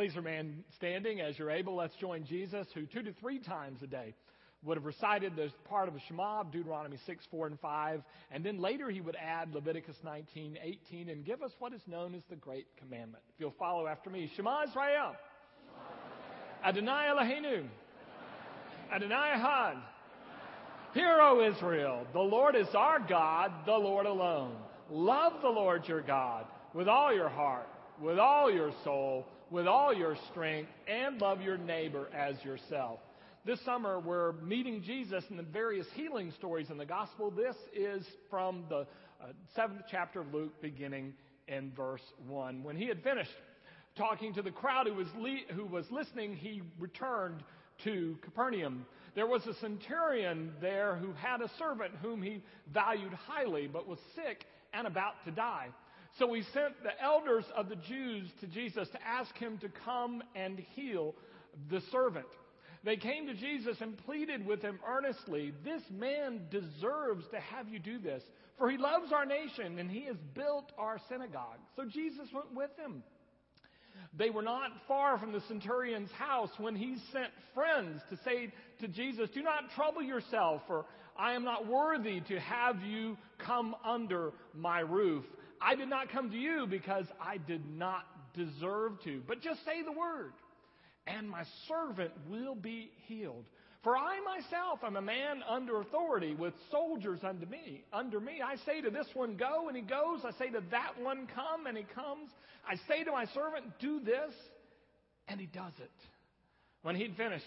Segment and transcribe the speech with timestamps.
[0.00, 1.76] Please remain standing as you're able.
[1.76, 4.14] Let's join Jesus, who two to three times a day
[4.64, 8.62] would have recited the part of the Shema, Deuteronomy 6, 4, and 5, and then
[8.62, 12.36] later he would add Leviticus 19, 18, and give us what is known as the
[12.36, 13.22] Great Commandment.
[13.34, 15.16] If you'll follow after me, Shema Israel.
[16.64, 17.66] Adonai Eloheinu.
[18.90, 19.82] Adonai Echad.
[20.94, 24.56] Hear, O Israel, the Lord is our God, the Lord alone.
[24.88, 27.68] Love the Lord your God with all your heart,
[28.00, 33.00] with all your soul, with all your strength, and love your neighbor as yourself.
[33.44, 37.30] This summer, we're meeting Jesus in the various healing stories in the gospel.
[37.30, 38.86] This is from the
[39.20, 41.14] uh, seventh chapter of Luke, beginning
[41.48, 42.62] in verse 1.
[42.62, 43.30] When he had finished
[43.96, 47.42] talking to the crowd who was, le- who was listening, he returned
[47.84, 48.86] to Capernaum.
[49.14, 53.98] There was a centurion there who had a servant whom he valued highly, but was
[54.14, 55.68] sick and about to die.
[56.18, 60.22] So he sent the elders of the Jews to Jesus to ask him to come
[60.34, 61.14] and heal
[61.70, 62.26] the servant.
[62.82, 67.78] They came to Jesus and pleaded with him earnestly, This man deserves to have you
[67.78, 68.22] do this,
[68.58, 71.58] for he loves our nation and he has built our synagogue.
[71.76, 73.02] So Jesus went with him.
[74.16, 78.88] They were not far from the centurion's house when he sent friends to say to
[78.88, 80.86] Jesus, Do not trouble yourself, for
[81.18, 85.24] I am not worthy to have you come under my roof.
[85.60, 89.82] I did not come to you because I did not deserve to, but just say
[89.82, 90.32] the word,
[91.06, 93.44] and my servant will be healed.
[93.82, 97.82] For I myself am a man under authority with soldiers under me.
[97.92, 100.20] Under me, I say to this one, go, and he goes.
[100.22, 102.30] I say to that one, come, and he comes.
[102.68, 104.34] I say to my servant, do this,
[105.28, 105.90] and he does it.
[106.82, 107.44] When he'd finished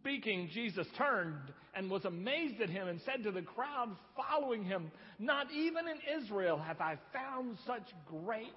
[0.00, 4.90] speaking, Jesus turned and was amazed at him and said to the crowd following him,
[5.18, 8.54] Not even in Israel have I found such great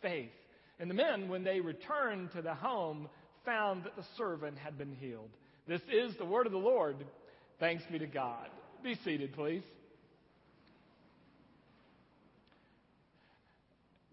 [0.00, 0.30] faith.
[0.78, 3.08] And the men, when they returned to the home,
[3.44, 5.30] found that the servant had been healed.
[5.66, 6.96] This is the word of the Lord.
[7.60, 8.48] Thanks be to God.
[8.82, 9.62] Be seated, please.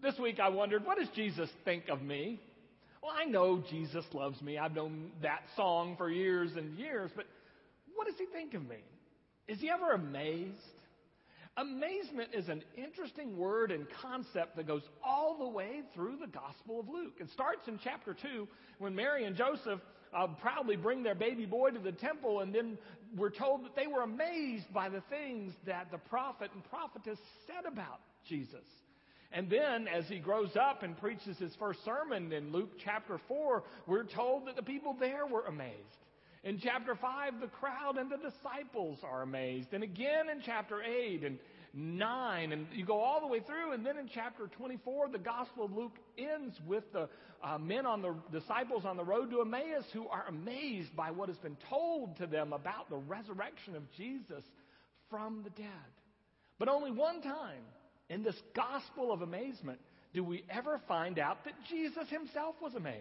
[0.02, 2.40] This week I wondered, what does Jesus think of me?
[3.02, 4.58] Well, I know Jesus loves me.
[4.58, 7.26] I've known that song for years and years, but
[7.94, 8.76] what does he think of me?
[9.48, 10.54] Is he ever amazed?
[11.56, 16.80] Amazement is an interesting word and concept that goes all the way through the Gospel
[16.80, 17.14] of Luke.
[17.18, 18.46] It starts in chapter 2
[18.78, 19.80] when Mary and Joseph
[20.16, 22.78] uh, proudly bring their baby boy to the temple, and then
[23.16, 27.70] we're told that they were amazed by the things that the prophet and prophetess said
[27.70, 28.64] about Jesus.
[29.32, 33.62] And then, as he grows up and preaches his first sermon in Luke chapter 4,
[33.86, 35.76] we're told that the people there were amazed.
[36.42, 39.72] In chapter 5, the crowd and the disciples are amazed.
[39.72, 41.38] And again in chapter 8 and
[41.74, 45.66] 9, and you go all the way through, and then in chapter 24, the Gospel
[45.66, 47.08] of Luke ends with the
[47.44, 51.28] uh, men on the disciples on the road to Emmaus who are amazed by what
[51.28, 54.42] has been told to them about the resurrection of Jesus
[55.08, 55.68] from the dead.
[56.58, 57.62] But only one time
[58.10, 59.78] in this gospel of amazement
[60.12, 62.98] do we ever find out that Jesus himself was amazed.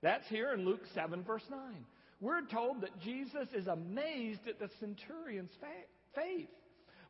[0.00, 1.60] That's here in Luke 7, verse 9.
[2.20, 5.50] We're told that Jesus is amazed at the centurion's
[6.14, 6.48] faith.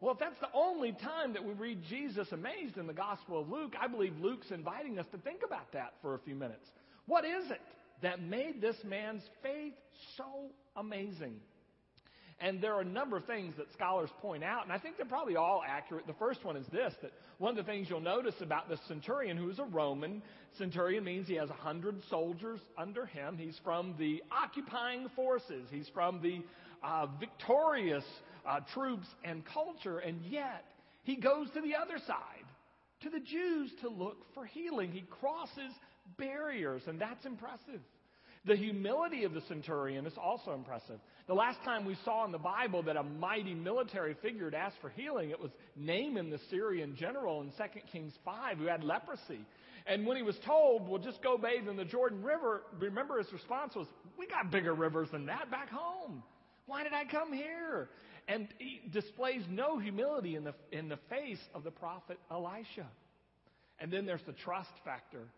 [0.01, 3.49] Well, if that's the only time that we read Jesus amazed in the Gospel of
[3.49, 6.67] Luke, I believe Luke's inviting us to think about that for a few minutes.
[7.07, 7.61] What is it
[8.03, 9.75] that made this man's faith
[10.17, 11.37] so amazing?
[12.49, 15.05] And there are a number of things that scholars point out, and I think they're
[15.05, 16.07] probably all accurate.
[16.07, 19.37] The first one is this that one of the things you'll notice about the centurion,
[19.37, 20.23] who is a Roman,
[20.57, 23.37] centurion means he has a hundred soldiers under him.
[23.37, 26.41] He's from the occupying forces, he's from the
[26.83, 28.05] uh, victorious
[28.49, 30.65] uh, troops and culture, and yet
[31.03, 32.47] he goes to the other side,
[33.03, 34.91] to the Jews, to look for healing.
[34.91, 35.73] He crosses
[36.17, 37.83] barriers, and that's impressive.
[38.49, 40.99] The humility of the centurion is also impressive.
[41.27, 44.77] The last time we saw in the Bible that a mighty military figure had asked
[44.81, 49.45] for healing, it was Naaman, the Syrian general, in 2 Kings 5, who had leprosy.
[49.87, 53.31] And when he was told, well, just go bathe in the Jordan River, remember his
[53.35, 53.87] response was,
[54.19, 56.23] we got bigger rivers than that back home.
[56.65, 57.91] Why did I come here?
[58.29, 62.87] And he displays no humility in the, in the face of the prophet Elisha.
[63.79, 65.29] And then there's the trust factor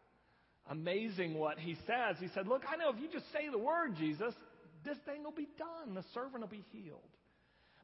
[0.69, 2.17] amazing what he says.
[2.19, 4.35] He said, Look, I know if you just say the word, Jesus,
[4.85, 5.95] this thing will be done.
[5.95, 7.01] The servant will be healed.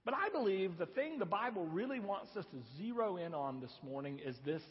[0.05, 3.77] But I believe the thing the Bible really wants us to zero in on this
[3.83, 4.63] morning is this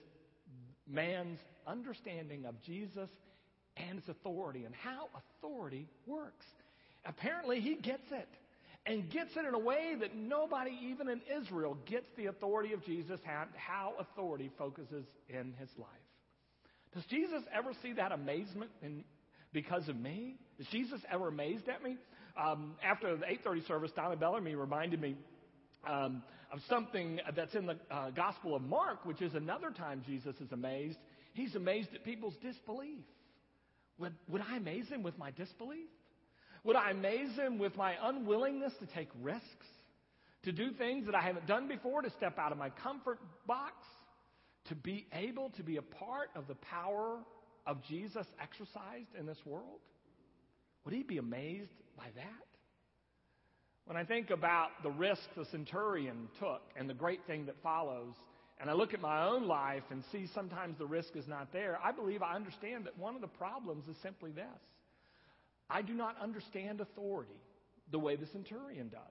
[0.88, 3.10] man's understanding of Jesus
[3.76, 6.46] and his authority and how authority works.
[7.06, 8.30] Apparently, he gets it
[8.86, 12.86] and gets it in a way that nobody, even in Israel, gets the authority of
[12.86, 15.88] Jesus, how authority focuses in his life.
[16.96, 19.04] Does Jesus ever see that amazement in,
[19.52, 20.38] because of me?
[20.58, 21.98] Is Jesus ever amazed at me?
[22.42, 25.16] Um, after the 8:30 service, Donna Bellamy reminded me
[25.88, 30.36] um, of something that's in the uh, Gospel of Mark, which is another time Jesus
[30.38, 30.98] is amazed.
[31.34, 33.04] He's amazed at people's disbelief.
[34.00, 35.90] Would, would I amaze him with my disbelief?
[36.64, 39.68] Would I amaze him with my unwillingness to take risks?
[40.44, 43.74] To do things that I haven't done before, to step out of my comfort box?
[44.70, 47.20] To be able to be a part of the power
[47.66, 49.80] of Jesus exercised in this world?
[50.86, 52.46] Would he be amazed by that?
[53.86, 58.16] When I think about the risk the centurion took and the great thing that follows,
[58.60, 61.78] and I look at my own life and see sometimes the risk is not there,
[61.84, 64.46] I believe I understand that one of the problems is simply this
[65.70, 67.40] I do not understand authority
[67.92, 69.02] the way the centurion does.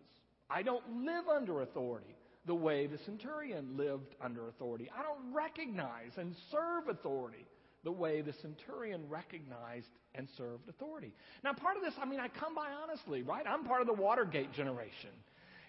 [0.51, 2.15] I don't live under authority
[2.47, 4.91] the way the centurion lived under authority.
[4.97, 7.47] I don't recognize and serve authority
[7.85, 11.15] the way the centurion recognized and served authority.
[11.43, 13.45] Now, part of this, I mean, I come by honestly, right?
[13.47, 15.11] I'm part of the Watergate generation,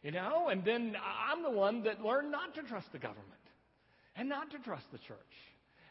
[0.04, 0.96] you know, and then
[1.30, 3.26] I'm the one that learned not to trust the government
[4.16, 5.18] and not to trust the church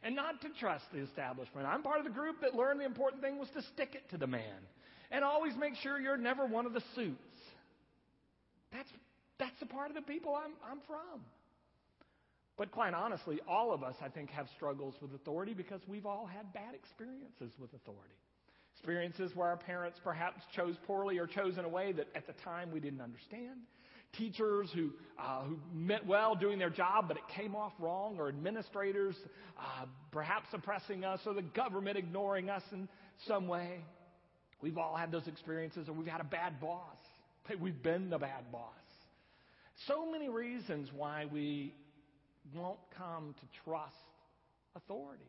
[0.03, 1.67] and not to trust the establishment.
[1.67, 4.19] I'm part of the group that learned the important thing was to stick it to
[4.19, 4.69] the man
[5.11, 7.19] and always make sure you're never one of the suits.
[8.73, 8.89] That's,
[9.39, 11.21] that's the part of the people I'm, I'm from.
[12.57, 16.27] But quite honestly, all of us, I think, have struggles with authority because we've all
[16.27, 18.15] had bad experiences with authority.
[18.77, 22.33] Experiences where our parents perhaps chose poorly or chose in a way that at the
[22.45, 23.61] time we didn't understand.
[24.17, 28.29] Teachers who, uh, who meant well doing their job, but it came off wrong, or
[28.29, 29.17] administrators
[29.59, 32.89] uh, perhaps oppressing us, or the government ignoring us in
[33.27, 33.81] some way.
[34.61, 36.97] We've all had those experiences, or we've had a bad boss.
[37.61, 38.73] We've been the bad boss.
[39.87, 41.75] So many reasons why we
[42.55, 43.95] won't come to trust
[44.77, 45.25] authority.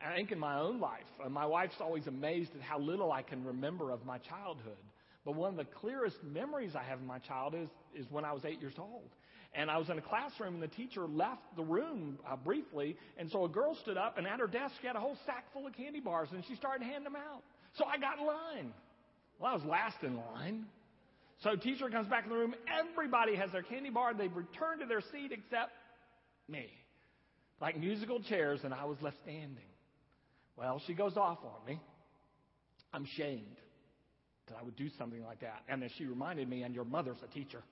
[0.00, 3.22] I think in my own life, uh, my wife's always amazed at how little I
[3.22, 4.78] can remember of my childhood.
[5.24, 8.32] But one of the clearest memories I have of my childhood is, is when I
[8.32, 9.10] was eight years old.
[9.52, 12.96] And I was in a classroom, and the teacher left the room uh, briefly.
[13.18, 15.44] And so a girl stood up, and at her desk, she had a whole sack
[15.52, 17.42] full of candy bars, and she started handing them out.
[17.74, 18.72] So I got in line.
[19.38, 20.66] Well, I was last in line.
[21.42, 22.54] So teacher comes back in the room.
[22.68, 24.12] Everybody has their candy bar.
[24.12, 25.72] They've returned to their seat except
[26.48, 26.66] me.
[27.60, 29.64] Like musical chairs, and I was left standing.
[30.56, 31.80] Well, she goes off on me.
[32.92, 33.56] I'm shamed
[34.48, 35.62] that I would do something like that.
[35.68, 37.62] And then she reminded me, and your mother's a teacher.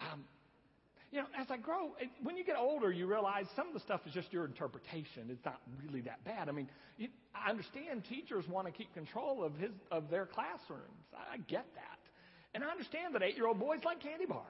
[0.00, 0.24] Um,
[1.10, 4.00] you know, as I grow, when you get older, you realize some of the stuff
[4.06, 5.28] is just your interpretation.
[5.30, 6.48] It's not really that bad.
[6.48, 6.68] I mean,
[7.34, 11.06] I understand teachers want to keep control of his of their classrooms.
[11.14, 11.98] I, I get that,
[12.54, 14.44] and I understand that eight-year-old boys like candy bars.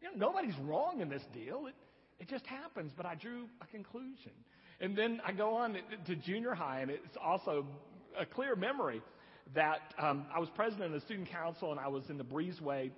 [0.00, 1.66] You know, nobody's wrong in this deal.
[1.66, 1.74] It,
[2.20, 4.32] it just happens, but I drew a conclusion.
[4.80, 7.66] And then I go on to junior high, and it's also
[8.18, 9.02] a clear memory
[9.54, 12.90] that um, I was president of the student council, and I was in the breezeway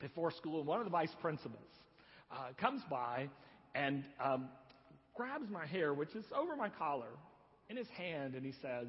[0.00, 1.70] before school, and one of the vice principals
[2.32, 3.28] uh, comes by
[3.74, 4.48] and um,
[5.14, 7.10] grabs my hair, which is over my collar,
[7.68, 8.88] in his hand, and he says,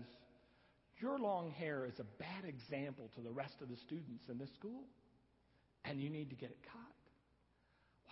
[1.00, 4.50] Your long hair is a bad example to the rest of the students in this
[4.57, 4.83] school,
[5.86, 6.95] and you need to get it cut.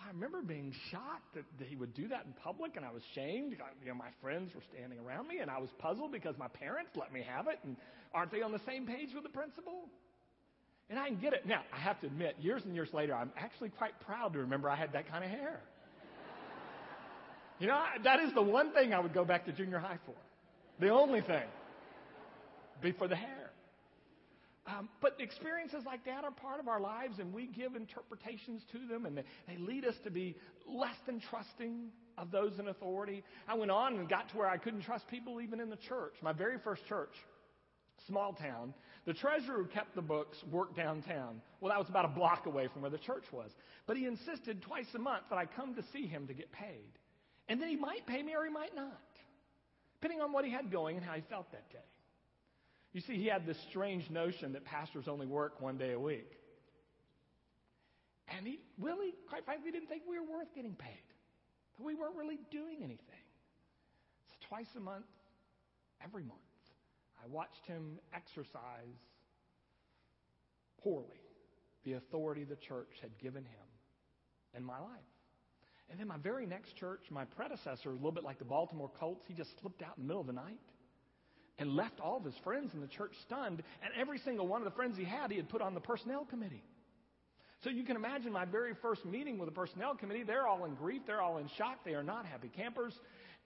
[0.04, 3.02] I remember being shocked that, that he would do that in public, and I was
[3.14, 3.52] shamed.
[3.52, 6.90] You know, my friends were standing around me, and I was puzzled because my parents
[6.94, 7.76] let me have it, and
[8.12, 9.88] aren't they on the same page with the principal?
[10.90, 11.46] And I can get it.
[11.46, 14.68] Now, I have to admit, years and years later, I'm actually quite proud to remember
[14.68, 15.60] I had that kind of hair.
[17.58, 20.14] you know, that is the one thing I would go back to junior high for.
[20.80, 21.46] The only thing.
[22.82, 23.50] Be for the hair.
[24.66, 28.86] Um, but experiences like that are part of our lives, and we give interpretations to
[28.86, 33.22] them, and they, they lead us to be less than trusting of those in authority.
[33.46, 36.14] I went on and got to where I couldn't trust people even in the church.
[36.22, 37.12] My very first church,
[38.06, 38.72] small town,
[39.04, 41.42] the treasurer who kept the books worked downtown.
[41.60, 43.50] Well, that was about a block away from where the church was.
[43.86, 46.98] But he insisted twice a month that I come to see him to get paid.
[47.48, 49.02] And then he might pay me or he might not,
[50.04, 51.88] depending on what he had going and how he felt that day.
[52.92, 56.30] You see, he had this strange notion that pastors only work one day a week.
[58.28, 61.08] And he really, quite frankly, didn't think we were worth getting paid.
[61.78, 63.24] That we weren't really doing anything.
[64.28, 65.06] So twice a month,
[66.04, 66.38] every month,
[67.24, 69.00] I watched him exercise
[70.82, 71.22] poorly
[71.84, 73.68] the authority the church had given him
[74.54, 75.13] in my life.
[75.90, 79.24] And then my very next church, my predecessor, a little bit like the Baltimore Colts,
[79.28, 80.58] he just slipped out in the middle of the night
[81.58, 83.62] and left all of his friends in the church stunned.
[83.82, 86.24] And every single one of the friends he had, he had put on the personnel
[86.24, 86.64] committee.
[87.62, 90.22] So you can imagine my very first meeting with the personnel committee.
[90.22, 91.02] They're all in grief.
[91.06, 91.78] They're all in shock.
[91.84, 92.92] They are not happy campers.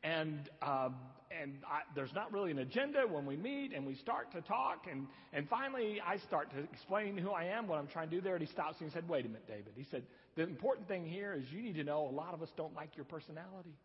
[0.02, 0.90] And, uh,
[1.30, 4.87] and I, there's not really an agenda when we meet and we start to talk.
[4.90, 8.23] And, and finally, I start to explain who I am, what I'm trying to do
[8.23, 8.35] there.
[8.35, 9.73] And he stops me and said, Wait a minute, David.
[9.76, 10.04] He said,
[10.37, 12.97] The important thing here is you need to know a lot of us don't like
[12.97, 13.76] your personality.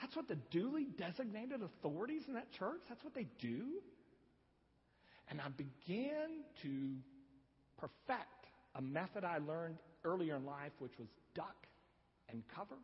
[0.00, 3.80] That's what the duly designated authorities in that church, that's what they do.
[5.30, 6.94] And I began to
[7.78, 8.28] perfect
[8.74, 11.66] a method I learned earlier in life, which was duck
[12.28, 12.76] and cover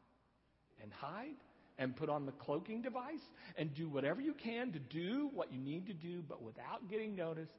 [0.80, 1.36] and hide
[1.78, 3.22] and put on the cloaking device
[3.56, 7.14] and do whatever you can to do what you need to do, but without getting
[7.14, 7.52] noticed,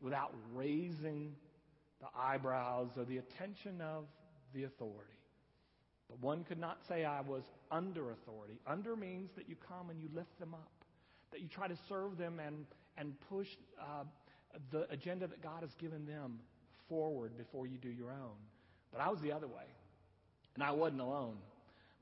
[0.00, 1.34] without raising
[2.00, 4.04] the eyebrows or the attention of
[4.54, 5.10] the authority.
[6.08, 8.60] But one could not say I was under authority.
[8.66, 10.70] Under means that you come and you lift them up,
[11.32, 12.66] that you try to serve them and,
[12.96, 13.48] and push
[13.80, 14.04] uh,
[14.70, 16.38] the agenda that God has given them
[16.88, 18.36] forward before you do your own.
[18.92, 19.64] But I was the other way,
[20.54, 21.38] and I wasn't alone.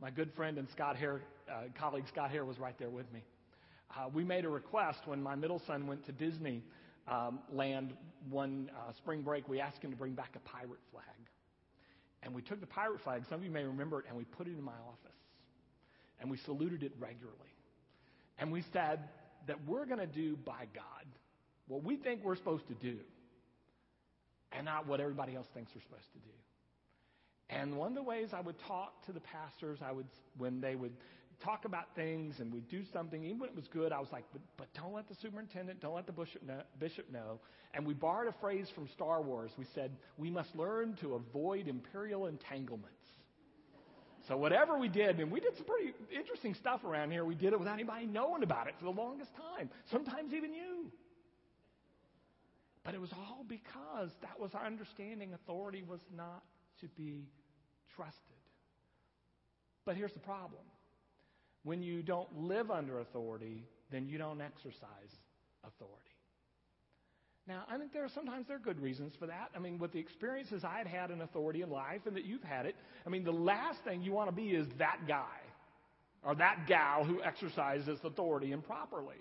[0.02, 3.22] My good friend and Scott Hare, uh, colleague Scott Hare was right there with me.
[3.96, 6.64] Uh, we made a request when my middle son went to Disney
[7.06, 7.94] um, land
[8.28, 9.48] one uh, spring break.
[9.48, 11.04] We asked him to bring back a pirate flag.
[12.24, 14.48] And we took the pirate flag, some of you may remember it, and we put
[14.48, 15.18] it in my office.
[16.20, 17.38] And we saluted it regularly.
[18.40, 19.08] And we said
[19.46, 21.06] that we're going to do by God
[21.68, 22.98] what we think we're supposed to do
[24.50, 26.34] and not what everybody else thinks we're supposed to do.
[27.60, 30.06] And one of the ways I would talk to the pastors, I would
[30.38, 30.92] when they would
[31.42, 34.24] talk about things and we'd do something, even when it was good, I was like,
[34.32, 37.40] but, but don't let the superintendent, don't let the bishop know, bishop know.
[37.74, 39.50] And we borrowed a phrase from Star Wars.
[39.58, 42.88] We said, we must learn to avoid imperial entanglements.
[44.28, 47.52] So whatever we did, and we did some pretty interesting stuff around here, we did
[47.52, 49.68] it without anybody knowing about it for the longest time.
[49.90, 50.92] Sometimes even you.
[52.84, 56.42] But it was all because that was our understanding authority was not
[56.80, 57.24] to be
[57.96, 58.36] trusted.
[59.84, 60.62] But here's the problem
[61.64, 65.12] when you don't live under authority, then you don't exercise
[65.64, 65.98] authority.
[67.46, 69.50] Now, I think there are sometimes there are good reasons for that.
[69.54, 72.42] I mean, with the experiences I had had in authority in life and that you've
[72.42, 75.40] had it, I mean, the last thing you want to be is that guy
[76.24, 79.16] or that gal who exercises authority improperly.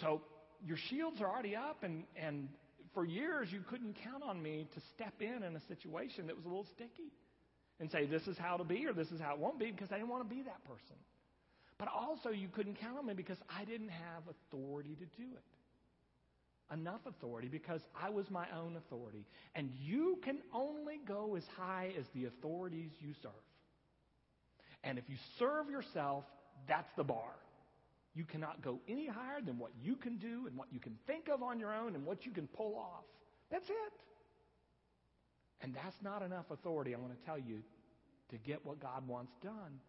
[0.00, 0.22] So
[0.64, 2.48] your shields are already up, and, and
[2.94, 6.44] for years you couldn't count on me to step in in a situation that was
[6.44, 7.10] a little sticky
[7.80, 9.90] and say, this is how it'll be or this is how it won't be because
[9.92, 10.96] I didn't want to be that person.
[11.78, 16.74] But also, you couldn't count on me because I didn't have authority to do it.
[16.74, 19.26] Enough authority because I was my own authority.
[19.54, 23.32] And you can only go as high as the authorities you serve.
[24.82, 26.24] And if you serve yourself,
[26.66, 27.34] that's the bar.
[28.14, 31.28] You cannot go any higher than what you can do and what you can think
[31.28, 33.04] of on your own and what you can pull off.
[33.50, 33.92] That's it.
[35.62, 37.60] And that's not enough authority, I want to tell you,
[38.30, 39.80] to get what God wants done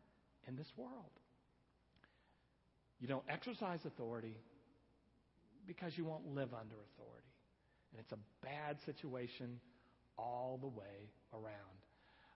[0.47, 0.91] in this world.
[2.99, 4.37] You don't exercise authority
[5.67, 7.27] because you won't live under authority.
[7.91, 9.59] And it's a bad situation
[10.17, 11.77] all the way around.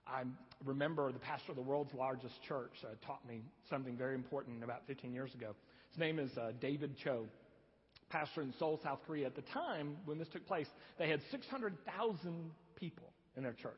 [0.06, 0.22] I
[0.64, 4.82] remember the pastor of the world's largest church uh, taught me something very important about
[4.86, 5.54] 15 years ago.
[5.90, 7.26] His name is uh, David Cho,
[8.10, 9.26] pastor in Seoul, South Korea.
[9.26, 10.66] At the time when this took place,
[10.98, 13.72] they had 600,000 people in their church.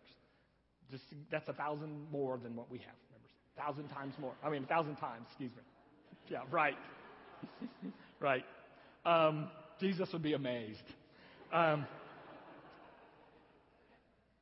[0.90, 3.30] Just that's a thousand more than what we have members.
[3.56, 4.32] A thousand times more.
[4.44, 5.26] I mean, a thousand times.
[5.30, 5.62] Excuse me.
[6.28, 6.76] Yeah, right.
[8.20, 8.44] right.
[9.04, 9.49] Um,
[9.80, 10.82] Jesus would be amazed.
[11.52, 11.87] Um,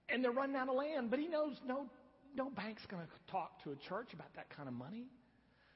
[0.09, 1.87] and they're running out of land, but he knows no,
[2.37, 5.07] no bank's going to talk to a church about that kind of money.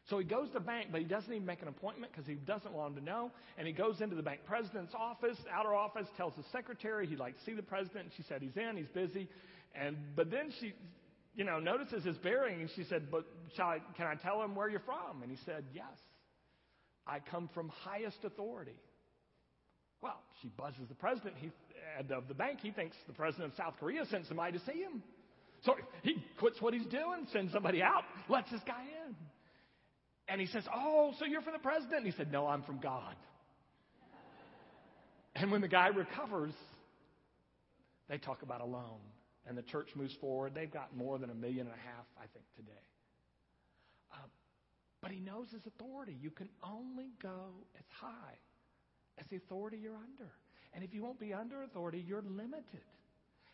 [0.09, 2.35] So he goes to the bank, but he doesn't even make an appointment because he
[2.35, 3.31] doesn't want them to know.
[3.59, 7.37] And he goes into the bank president's office, outer office, tells the secretary he'd like
[7.37, 8.13] to see the president.
[8.17, 9.29] She said he's in, he's busy.
[9.75, 10.75] And but then she
[11.37, 14.55] you know, notices his bearing, and she said, "But shall I, can I tell him
[14.55, 15.85] where you're from?" And he said, "Yes,
[17.07, 18.81] I come from highest authority."
[20.01, 21.51] Well, she buzzes the president he,
[22.13, 22.61] of the bank.
[22.63, 25.03] He thinks the president of South Korea sent somebody to see him.
[25.65, 29.17] So he quits what he's doing, sends somebody out, lets this guy in.
[30.29, 31.99] And he says, Oh, so you're from the president?
[31.99, 33.15] And he said, No, I'm from God.
[35.35, 36.55] And when the guy recovers,
[38.09, 39.01] they talk about a loan
[39.47, 40.53] and the church moves forward.
[40.55, 42.73] They've got more than a million and a half, I think, today.
[44.13, 44.27] Uh,
[45.03, 46.17] but he knows his authority.
[46.21, 48.39] You can only go as high
[49.19, 50.33] as the authority you're under.
[50.75, 52.85] And if you won't be under authority, you're limited.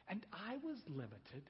[0.09, 1.43] And I was limited.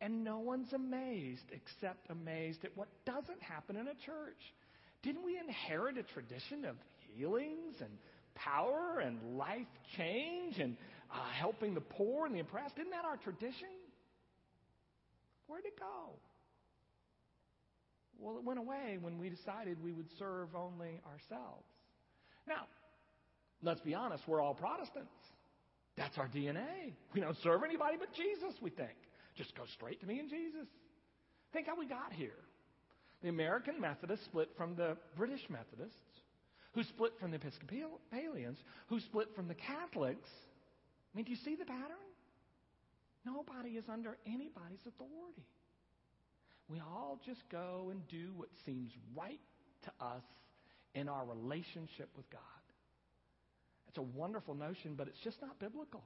[0.00, 4.54] And no one's amazed except amazed at what doesn't happen in a church.
[5.02, 6.76] Didn't we inherit a tradition of
[7.14, 7.90] healings and
[8.36, 10.76] power and life change and
[11.10, 12.74] uh, helping the poor and the oppressed.
[12.78, 13.68] Isn't that our tradition?
[15.46, 16.14] Where'd it go?
[18.18, 21.66] Well, it went away when we decided we would serve only ourselves.
[22.48, 22.66] Now,
[23.62, 25.12] let's be honest, we're all Protestants.
[25.96, 26.94] That's our DNA.
[27.14, 28.96] We don't serve anybody but Jesus, we think.
[29.36, 30.66] Just go straight to me and Jesus.
[31.52, 32.38] Think how we got here.
[33.22, 35.96] The American Methodists split from the British Methodists,
[36.72, 40.28] who split from the Episcopalians, who split from the Catholics.
[40.28, 41.96] I mean, do you see the pattern?
[43.24, 45.46] Nobody is under anybody's authority.
[46.68, 49.40] We all just go and do what seems right
[49.84, 50.22] to us
[50.94, 52.40] in our relationship with God.
[53.88, 56.02] It's a wonderful notion, but it's just not biblical.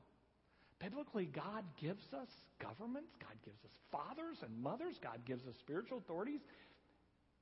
[0.81, 5.99] Biblically, God gives us governments, God gives us fathers and mothers, God gives us spiritual
[5.99, 6.41] authorities,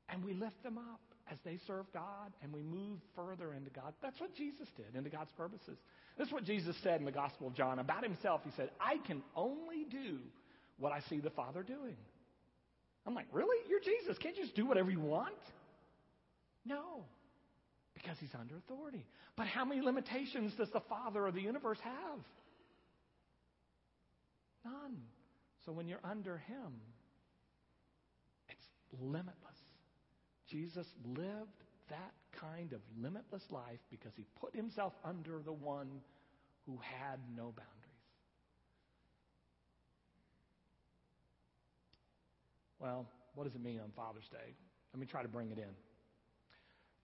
[0.09, 3.93] and we lift them up as they serve God and we move further into God.
[4.03, 5.77] That's what Jesus did, into God's purposes.
[6.17, 8.41] This is what Jesus said in the Gospel of John about himself.
[8.45, 10.19] He said, I can only do
[10.79, 11.97] what I see the Father doing.
[13.07, 13.59] I'm like, really?
[13.69, 14.19] You're Jesus.
[14.19, 15.35] Can't you just do whatever you want?
[16.65, 17.05] No,
[17.95, 19.07] because he's under authority.
[19.37, 22.19] But how many limitations does the Father of the universe have?
[24.73, 24.97] None.
[25.65, 26.73] So when you're under him,
[28.49, 28.67] it's
[29.01, 29.35] limitless.
[30.49, 35.89] Jesus lived that kind of limitless life because he put himself under the one
[36.67, 37.75] who had no boundaries.
[42.79, 44.55] Well, what does it mean on Father's Day?
[44.93, 45.75] Let me try to bring it in.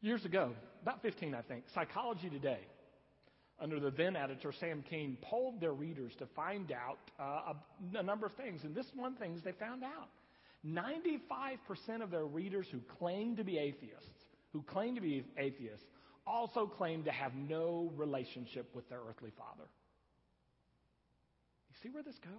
[0.00, 0.52] Years ago,
[0.82, 2.60] about 15, I think, Psychology Today,
[3.60, 8.02] under the then editor Sam Kane, polled their readers to find out uh, a, a
[8.02, 8.62] number of things.
[8.64, 10.08] And this one thing they found out
[10.66, 14.08] 95% of their readers who claim to be atheists,
[14.52, 15.84] who claim to be atheists,
[16.26, 19.68] also claim to have no relationship with their earthly father.
[21.68, 22.32] You see where this goes?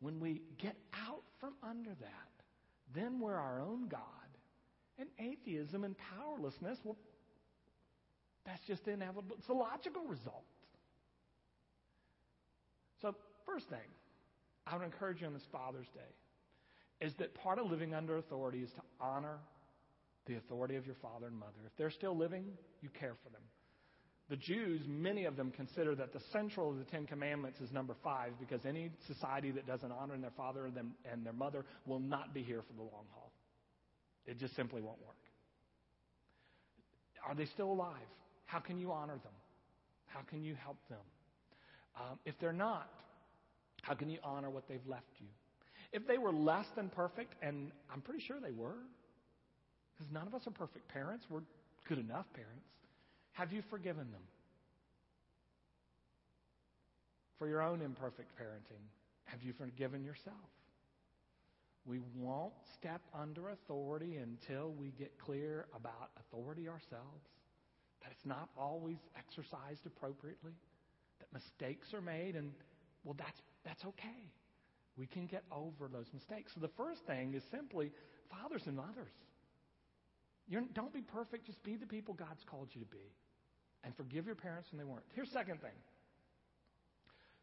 [0.00, 0.76] When we get
[1.08, 2.44] out from under that,
[2.94, 4.00] then we're our own God.
[4.98, 6.96] And atheism and powerlessness, well,
[8.46, 9.36] that's just inevitable.
[9.38, 10.44] It's a logical result.
[13.02, 13.90] So, first thing,
[14.66, 18.60] I would encourage you on this Father's Day is that part of living under authority
[18.60, 19.38] is to honor
[20.26, 21.52] the authority of your father and mother.
[21.66, 22.44] If they're still living,
[22.80, 23.42] you care for them.
[24.28, 27.94] The Jews, many of them consider that the central of the Ten Commandments is number
[28.02, 32.42] five because any society that doesn't honor their father and their mother will not be
[32.42, 33.30] here for the long haul.
[34.26, 35.14] It just simply won't work.
[37.28, 37.94] Are they still alive?
[38.46, 39.32] How can you honor them?
[40.06, 40.98] How can you help them?
[41.98, 42.88] Um, if they're not,
[43.82, 45.26] how can you honor what they've left you?
[45.92, 48.76] If they were less than perfect, and I'm pretty sure they were,
[49.96, 51.42] because none of us are perfect parents, we're
[51.88, 52.66] good enough parents.
[53.32, 54.22] Have you forgiven them?
[57.38, 58.82] For your own imperfect parenting,
[59.24, 60.36] have you forgiven yourself?
[61.84, 67.24] We won't step under authority until we get clear about authority ourselves,
[68.02, 70.52] that it's not always exercised appropriately,
[71.20, 72.52] that mistakes are made, and
[73.04, 74.30] well, that's, that's okay.
[74.96, 76.52] We can get over those mistakes.
[76.54, 77.92] So the first thing is simply
[78.30, 79.12] fathers and mothers.
[80.48, 83.12] You're, don't be perfect, just be the people God's called you to be
[83.84, 85.04] and forgive your parents when they weren't.
[85.14, 85.76] Here's second thing.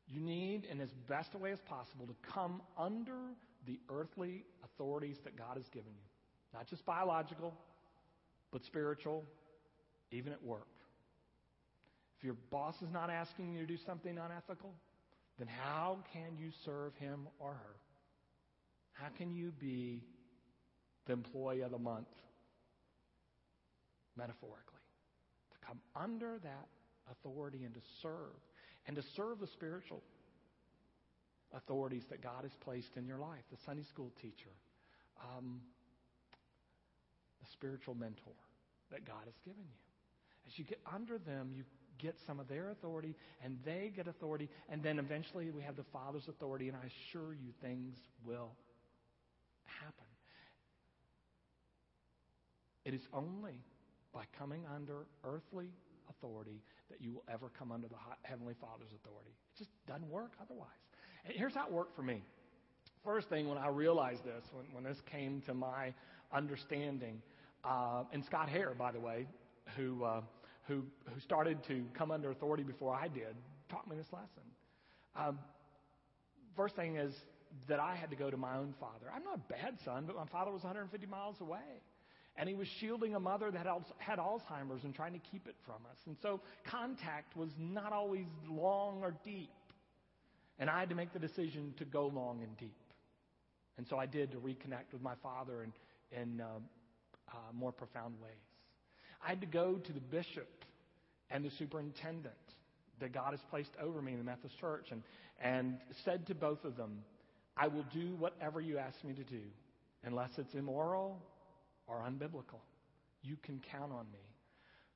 [0.07, 3.17] You need, in as best a way as possible, to come under
[3.65, 6.07] the earthly authorities that God has given you.
[6.53, 7.53] Not just biological,
[8.51, 9.23] but spiritual,
[10.13, 10.67] even at work.
[12.17, 14.73] If your boss is not asking you to do something unethical,
[15.39, 17.75] then how can you serve him or her?
[18.93, 20.03] How can you be
[21.07, 22.07] the employee of the month,
[24.15, 24.59] metaphorically?
[25.51, 26.67] To come under that
[27.11, 28.37] authority and to serve,
[28.87, 30.03] and to serve the spiritual
[31.53, 34.53] authorities that God has placed in your life the Sunday school teacher,
[35.35, 35.61] um,
[37.41, 38.33] the spiritual mentor
[38.91, 39.82] that God has given you.
[40.47, 41.63] As you get under them, you
[41.99, 45.85] get some of their authority, and they get authority, and then eventually we have the
[45.93, 48.51] Father's authority, and I assure you things will
[49.65, 50.05] happen.
[52.85, 53.61] It is only
[54.13, 55.67] by coming under earthly
[56.09, 59.31] authority that you will ever come under the Heavenly Father's authority.
[59.55, 60.67] It just doesn't work otherwise.
[61.25, 62.21] And here's how it worked for me.
[63.03, 65.93] First thing, when I realized this, when, when this came to my
[66.33, 67.21] understanding,
[67.63, 69.27] uh, and Scott Hare, by the way,
[69.75, 70.21] who, uh,
[70.67, 73.35] who, who started to come under authority before I did,
[73.69, 74.43] taught me this lesson.
[75.15, 75.39] Um,
[76.55, 77.13] first thing is
[77.67, 79.11] that I had to go to my own father.
[79.13, 81.81] I'm not a bad son, but my father was 150 miles away.
[82.35, 83.67] And he was shielding a mother that
[83.99, 85.97] had Alzheimer's and trying to keep it from us.
[86.07, 89.51] And so contact was not always long or deep.
[90.57, 92.75] And I had to make the decision to go long and deep.
[93.77, 95.73] And so I did to reconnect with my father in,
[96.19, 96.45] in uh,
[97.29, 98.31] uh, more profound ways.
[99.23, 100.49] I had to go to the bishop
[101.29, 102.35] and the superintendent
[102.99, 105.01] that God has placed over me in the Methodist Church and,
[105.41, 106.99] and said to both of them,
[107.55, 109.41] I will do whatever you ask me to do,
[110.03, 111.21] unless it's immoral
[111.87, 112.59] or unbiblical.
[113.21, 114.19] You can count on me.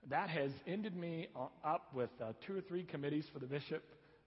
[0.09, 1.27] That has ended me
[1.63, 3.83] up with uh, two or three committees for the bishop.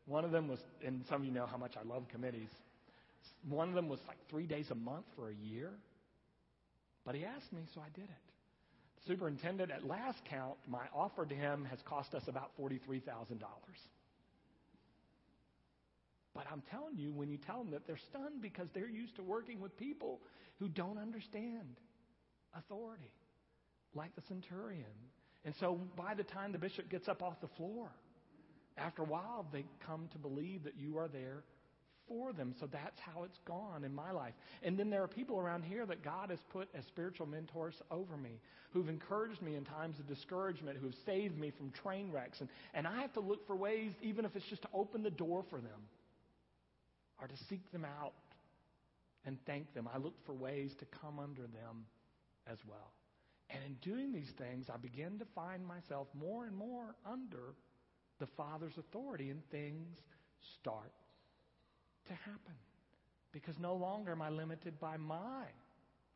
[0.06, 2.48] One of them was, and some of you know how much I love committees.
[3.48, 5.70] One of them was like three days a month for a year.
[7.04, 8.29] But he asked me, so I did it.
[9.06, 13.02] Superintendent, at last count, my offer to him has cost us about $43,000.
[16.34, 19.22] But I'm telling you, when you tell them that, they're stunned because they're used to
[19.22, 20.20] working with people
[20.58, 21.76] who don't understand
[22.54, 23.10] authority,
[23.94, 24.84] like the centurion.
[25.44, 27.90] And so by the time the bishop gets up off the floor,
[28.76, 31.42] after a while, they come to believe that you are there
[32.10, 32.52] for them.
[32.58, 34.34] So that's how it's gone in my life.
[34.64, 38.16] And then there are people around here that God has put as spiritual mentors over
[38.16, 38.40] me
[38.72, 42.40] who've encouraged me in times of discouragement, who've saved me from train wrecks.
[42.40, 45.10] And, and I have to look for ways, even if it's just to open the
[45.10, 45.80] door for them
[47.20, 48.12] or to seek them out
[49.24, 49.88] and thank them.
[49.92, 51.86] I look for ways to come under them
[52.50, 52.92] as well.
[53.50, 57.54] And in doing these things, I begin to find myself more and more under
[58.18, 59.88] the Father's authority, and things
[60.60, 60.92] start
[62.10, 62.54] to happen.
[63.32, 65.44] Because no longer am I limited by my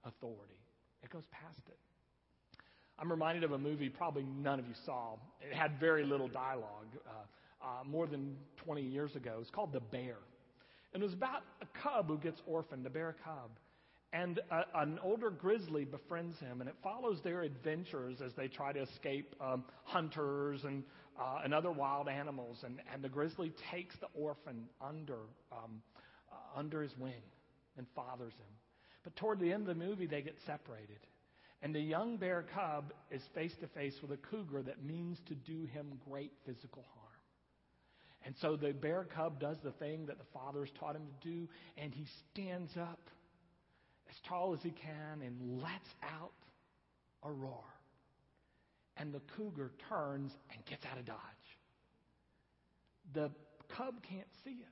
[0.05, 0.61] authority,
[1.03, 1.79] it goes past it.
[2.99, 5.17] I'm reminded of a movie probably none of you saw.
[5.41, 9.39] It had very little dialogue, uh, uh, more than 20 years ago.
[9.41, 10.17] It's called The Bear.
[10.93, 13.51] And it was about a cub who gets orphaned, a bear cub.
[14.15, 18.73] And a, an older grizzly befriends him, and it follows their adventures as they try
[18.73, 20.85] to escape um, hunters and,
[21.21, 22.59] uh, and other wild animals.
[22.65, 25.19] And, and the grizzly takes the orphan under,
[25.51, 25.83] um,
[26.33, 27.23] uh, under his wing
[27.77, 28.55] and fathers him.
[29.03, 31.01] But toward the end of the movie, they get separated.
[31.61, 35.35] And the young bear cub is face to face with a cougar that means to
[35.35, 37.05] do him great physical harm.
[38.25, 41.29] And so the bear cub does the thing that the father has taught him to
[41.29, 43.01] do, and he stands up
[44.15, 46.33] as tall as he can and lets out
[47.23, 47.65] a roar.
[48.97, 51.19] And the cougar turns and gets out of dodge.
[53.13, 53.31] The
[53.69, 54.69] cub can't see it.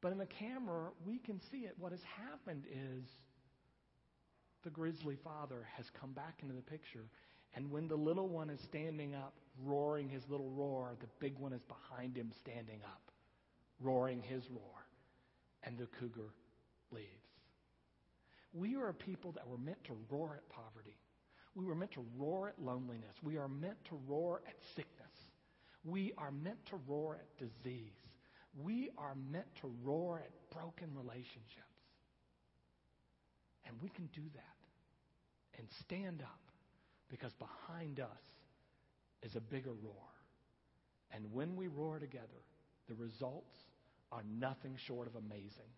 [0.00, 1.74] But in the camera, we can see it.
[1.78, 3.04] What has happened is
[4.62, 7.04] the grizzly father has come back into the picture.
[7.54, 11.52] And when the little one is standing up, roaring his little roar, the big one
[11.52, 13.10] is behind him standing up,
[13.80, 14.86] roaring his roar.
[15.64, 16.32] And the cougar
[16.92, 17.19] leaves.
[18.52, 20.96] We are a people that were meant to roar at poverty.
[21.54, 23.14] We were meant to roar at loneliness.
[23.22, 25.10] We are meant to roar at sickness.
[25.84, 27.94] We are meant to roar at disease.
[28.62, 31.70] We are meant to roar at broken relationships.
[33.66, 36.40] And we can do that and stand up
[37.08, 38.08] because behind us
[39.22, 39.94] is a bigger roar.
[41.12, 42.26] And when we roar together,
[42.88, 43.56] the results
[44.12, 45.70] are nothing short of amazing.